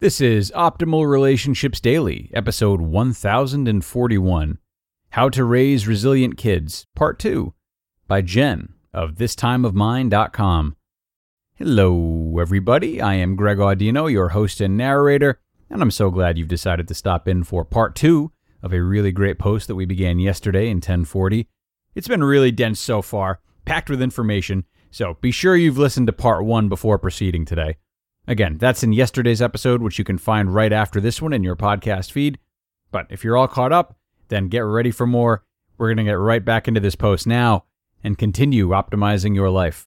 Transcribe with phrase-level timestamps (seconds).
[0.00, 4.58] This is Optimal Relationships Daily, episode 1041
[5.10, 7.52] How to Raise Resilient Kids, Part 2,
[8.08, 10.76] by Jen of thistimeofmine.com.
[11.54, 13.02] Hello, everybody.
[13.02, 16.94] I am Greg Audino, your host and narrator, and I'm so glad you've decided to
[16.94, 20.78] stop in for Part 2 of a really great post that we began yesterday in
[20.78, 21.46] 1040.
[21.94, 26.14] It's been really dense so far, packed with information, so be sure you've listened to
[26.14, 27.76] Part 1 before proceeding today.
[28.26, 31.56] Again, that's in yesterday's episode, which you can find right after this one in your
[31.56, 32.38] podcast feed.
[32.90, 33.96] But if you're all caught up,
[34.28, 35.44] then get ready for more.
[35.78, 37.64] We're going to get right back into this post now
[38.04, 39.86] and continue optimizing your life.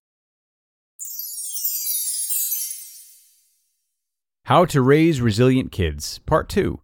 [4.45, 6.81] How to Raise Resilient Kids, Part 2,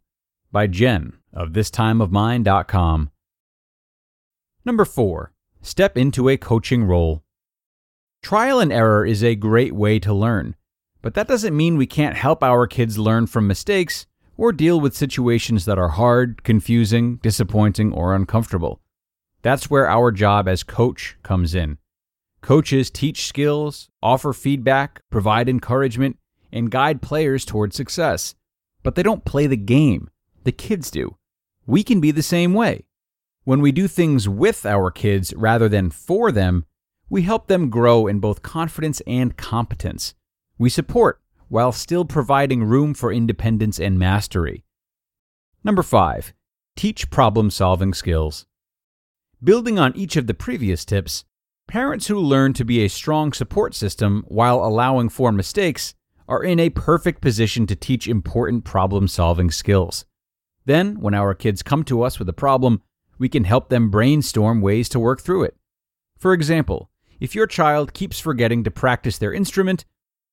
[0.52, 3.12] by Jen of thistimeofmine.com.
[4.64, 5.34] Number 4.
[5.62, 7.24] Step into a coaching role.
[8.24, 10.56] Trial and error is a great way to learn.
[11.02, 14.06] But that doesn't mean we can't help our kids learn from mistakes
[14.36, 18.82] or deal with situations that are hard, confusing, disappointing, or uncomfortable.
[19.42, 21.78] That's where our job as coach comes in.
[22.42, 26.18] Coaches teach skills, offer feedback, provide encouragement,
[26.52, 28.36] and guide players toward success.
[28.84, 30.10] But they don't play the game.
[30.44, 31.18] The kids do.
[31.66, 32.86] We can be the same way.
[33.44, 36.66] When we do things with our kids rather than for them,
[37.10, 40.14] we help them grow in both confidence and competence
[40.60, 44.64] we support while still providing room for independence and mastery.
[45.64, 46.34] Number 5.
[46.76, 48.46] Teach problem solving skills.
[49.44, 51.24] Building on each of the previous tips,
[51.68, 55.96] parents who learn to be a strong support system while allowing for mistakes
[56.28, 60.06] are in a perfect position to teach important problem solving skills.
[60.66, 62.84] Then, when our kids come to us with a problem,
[63.18, 65.56] we can help them brainstorm ways to work through it.
[66.18, 69.86] For example, if your child keeps forgetting to practice their instrument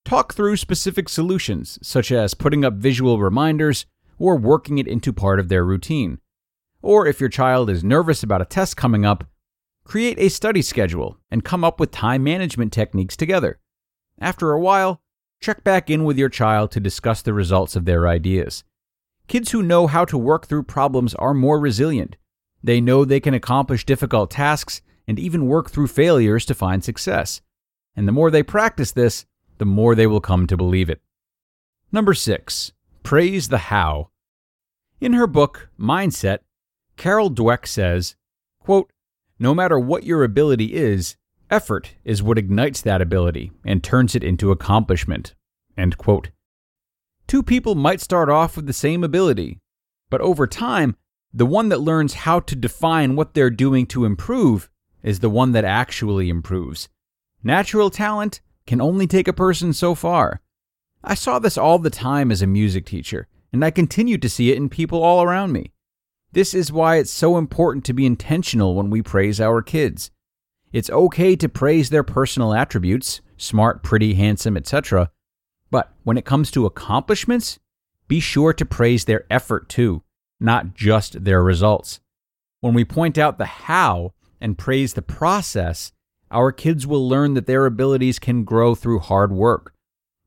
[0.07, 3.87] Talk through specific solutions, such as putting up visual reminders
[4.21, 6.21] or working it into part of their routine.
[6.81, 9.25] Or if your child is nervous about a test coming up,
[9.83, 13.59] create a study schedule and come up with time management techniques together.
[14.21, 15.03] After a while,
[15.41, 18.63] check back in with your child to discuss the results of their ideas.
[19.27, 22.15] Kids who know how to work through problems are more resilient.
[22.63, 27.41] They know they can accomplish difficult tasks and even work through failures to find success.
[27.97, 29.27] And the more they practice this,
[29.59, 31.01] the more they will come to believe it.
[31.93, 32.73] Number six,
[33.03, 34.11] praise the how.
[35.01, 36.41] In her book, Mindset,
[36.97, 38.17] Carol Dweck says,
[38.59, 38.91] quote,
[39.39, 41.17] No matter what your ability is,
[41.51, 45.35] effort is what ignites that ability and turns it into accomplishment.
[45.77, 46.31] End quote.
[47.27, 49.59] Two people might start off with the same ability,
[50.11, 50.97] but over time,
[51.35, 54.71] the one that learns how to define what they're doing to improve
[55.03, 56.89] is the one that actually improves.
[57.43, 60.41] Natural talent can only take a person so far.
[61.03, 64.51] I saw this all the time as a music teacher, and I continue to see
[64.51, 65.73] it in people all around me.
[66.33, 70.11] This is why it's so important to be intentional when we praise our kids.
[70.73, 75.11] It's okay to praise their personal attributes smart, pretty, handsome, etc.
[75.71, 77.59] But when it comes to accomplishments,
[78.09, 80.03] be sure to praise their effort too,
[80.41, 82.01] not just their results.
[82.61, 85.93] When we point out the how and praise the process,
[86.31, 89.73] our kids will learn that their abilities can grow through hard work.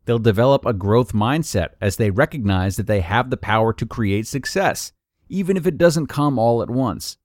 [0.06, 4.28] They'll develop a growth mindset as they recognize that they have the power to create
[4.28, 4.92] success,
[5.28, 7.18] even if it doesn't come all at once.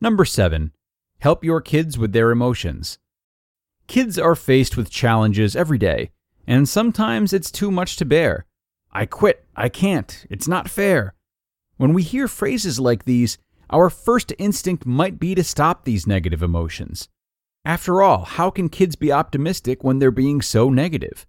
[0.00, 0.72] Number seven,
[1.20, 2.98] help your kids with their emotions.
[3.86, 6.10] Kids are faced with challenges every day,
[6.46, 8.44] and sometimes it's too much to bear.
[8.92, 9.44] I quit.
[9.56, 10.26] I can't.
[10.30, 11.14] It's not fair.
[11.76, 13.38] When we hear phrases like these,
[13.70, 17.08] our first instinct might be to stop these negative emotions.
[17.64, 21.26] After all, how can kids be optimistic when they're being so negative?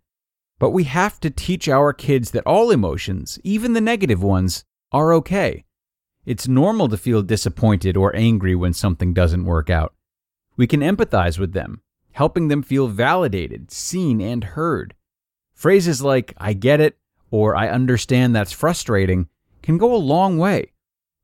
[0.59, 5.13] But we have to teach our kids that all emotions, even the negative ones, are
[5.13, 5.63] okay.
[6.25, 9.93] It's normal to feel disappointed or angry when something doesn't work out.
[10.57, 14.93] We can empathize with them, helping them feel validated, seen, and heard.
[15.53, 16.97] Phrases like, I get it,
[17.31, 19.29] or I understand that's frustrating,
[19.61, 20.73] can go a long way.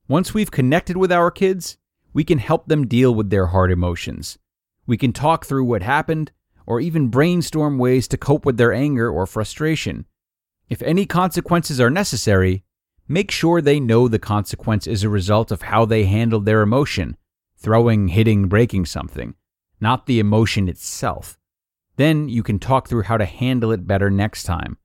[0.08, 1.78] Once we've connected with our kids,
[2.13, 4.38] we can help them deal with their hard emotions.
[4.92, 6.34] We can talk through what happened,
[6.66, 10.06] or even brainstorm ways to cope with their anger or frustration.
[10.68, 12.66] If any consequences are necessary,
[13.08, 17.16] make sure they know the consequence is a result of how they handled their emotion
[17.56, 19.36] throwing, hitting, breaking something,
[19.80, 21.40] not the emotion itself.
[21.96, 24.78] Then you can talk through how to handle it better next time.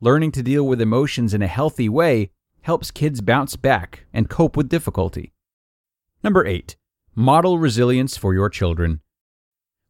[0.00, 2.30] Learning to deal with emotions in a healthy way
[2.60, 5.32] helps kids bounce back and cope with difficulty.
[6.22, 6.76] Number 8.
[7.16, 9.00] Model resilience for your children.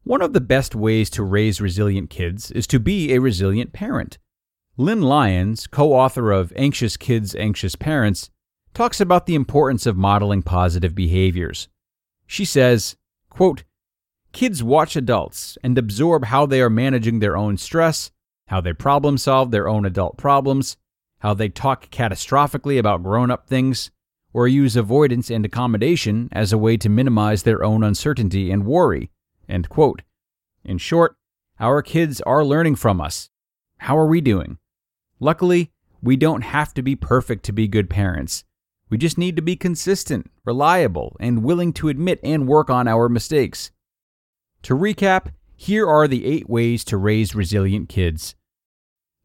[0.03, 4.17] One of the best ways to raise resilient kids is to be a resilient parent.
[4.75, 8.31] Lynn Lyons, co author of Anxious Kids, Anxious Parents,
[8.73, 11.67] talks about the importance of modeling positive behaviors.
[12.25, 12.95] She says,
[13.29, 13.63] quote,
[14.31, 18.09] Kids watch adults and absorb how they are managing their own stress,
[18.47, 20.77] how they problem solve their own adult problems,
[21.19, 23.91] how they talk catastrophically about grown up things,
[24.33, 29.11] or use avoidance and accommodation as a way to minimize their own uncertainty and worry.
[30.63, 31.15] In short,
[31.59, 33.29] our kids are learning from us.
[33.77, 34.57] How are we doing?
[35.19, 35.71] Luckily,
[36.01, 38.43] we don't have to be perfect to be good parents.
[38.89, 43.07] We just need to be consistent, reliable, and willing to admit and work on our
[43.07, 43.71] mistakes.
[44.63, 48.35] To recap, here are the eight ways to raise resilient kids.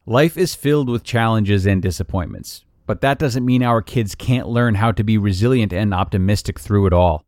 [0.05, 4.75] Life is filled with challenges and disappointments, but that doesn't mean our kids can't learn
[4.75, 7.26] how to be resilient and optimistic through it all.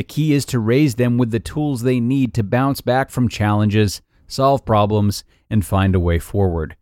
[0.00, 3.28] The key is to raise them with the tools they need to bounce back from
[3.28, 6.74] challenges, solve problems, and find a way forward.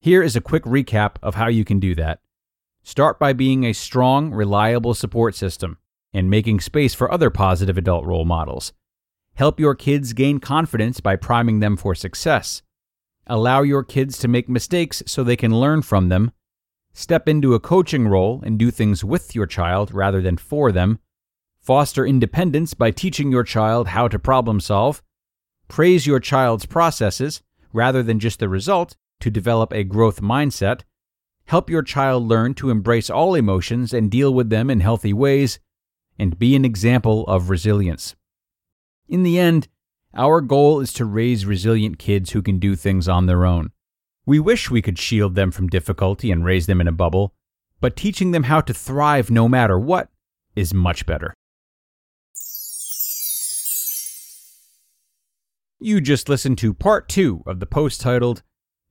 [0.00, 2.20] Here is a quick recap of how you can do that.
[2.84, 5.78] Start by being a strong, reliable support system
[6.14, 8.72] and making space for other positive adult role models.
[9.34, 12.62] Help your kids gain confidence by priming them for success.
[13.26, 16.30] Allow your kids to make mistakes so they can learn from them.
[16.92, 21.00] Step into a coaching role and do things with your child rather than for them.
[21.62, 25.02] Foster independence by teaching your child how to problem solve.
[25.68, 27.42] Praise your child's processes
[27.72, 30.82] rather than just the result to develop a growth mindset
[31.46, 35.58] help your child learn to embrace all emotions and deal with them in healthy ways,
[36.18, 38.14] and be an example of resilience.
[39.08, 39.68] In the end,
[40.14, 43.70] our goal is to raise resilient kids who can do things on their own.
[44.24, 47.34] We wish we could shield them from difficulty and raise them in a bubble,
[47.80, 50.08] but teaching them how to thrive no matter what
[50.54, 51.34] is much better.
[55.84, 58.44] You just listened to part two of the post titled,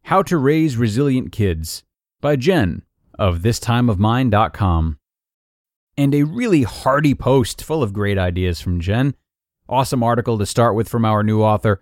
[0.03, 1.85] How to Raise Resilient Kids
[2.19, 2.81] by Jen
[3.17, 4.99] of thistimeofmine.com.
[5.95, 9.15] And a really hearty post full of great ideas from Jen.
[9.69, 11.81] Awesome article to start with from our new author.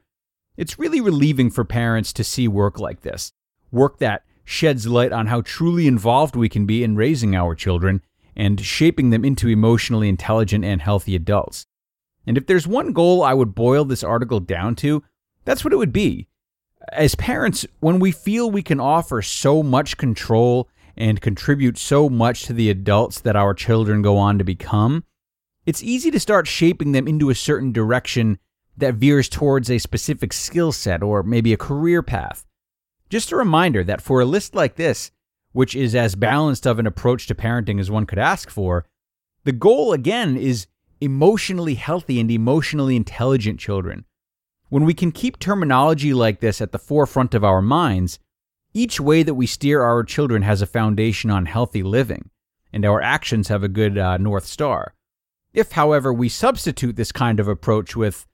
[0.58, 3.34] It's really relieving for parents to see work like this,
[3.72, 8.04] work that sheds light on how truly involved we can be in raising our children
[8.36, 11.66] and shaping them into emotionally intelligent and healthy adults.
[12.30, 15.04] And if there's one goal I would boil this article down to,
[15.44, 16.30] that's what it would be
[16.94, 22.44] as parents, when we feel we can offer so much control and contribute so much
[22.44, 25.04] to the adults that our children go on to become,
[25.66, 28.40] it's easy to start shaping them into a certain direction
[28.78, 32.46] that veers towards a specific skill set or maybe a career path.
[33.10, 35.12] Just a reminder that for a list like this,
[35.52, 38.86] which is as balanced of an approach to parenting as one could ask for,
[39.44, 40.68] the goal again is
[41.02, 44.06] emotionally healthy and emotionally intelligent children
[44.70, 48.20] when we can keep terminology like this at the forefront of our minds,
[48.74, 52.30] each way that we steer our children has a foundation on healthy living,
[52.72, 54.94] and our actions have a good uh, North Star.
[55.54, 58.28] If, however, we substitute this kind of approach with,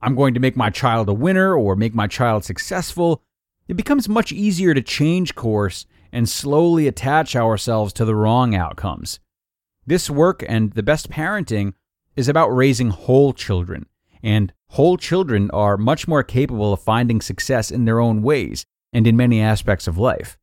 [0.00, 3.22] I'm going to make my child a winner or make my child successful,
[3.66, 9.18] it becomes much easier to change course and slowly attach ourselves to the wrong outcomes.
[9.86, 11.74] This work and the best parenting
[12.16, 13.86] is about raising whole children
[14.22, 19.06] and whole children are much more capable of finding success in their own ways and
[19.06, 20.36] in many aspects of life.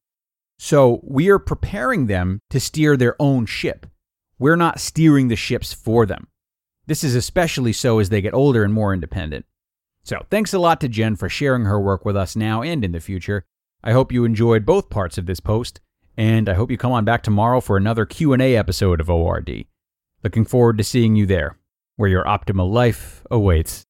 [0.59, 3.85] So we are preparing them to steer their own ship.
[4.39, 6.27] We're not steering the ships for them.
[6.87, 9.45] This is especially so as they get older and more independent.
[10.03, 12.93] So, thanks a lot to Jen for sharing her work with us now and in
[12.93, 13.43] the future.
[13.83, 15.81] I hope you enjoyed both parts of this post,
[16.15, 19.65] and I hope you come on back tomorrow for another Q&A episode of ORD.
[20.27, 21.57] Looking forward to seeing you there,
[21.95, 23.86] where your optimal life awaits.